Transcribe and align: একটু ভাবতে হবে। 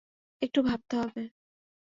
একটু 0.41 0.59
ভাবতে 0.63 0.95
হবে। 0.97 1.23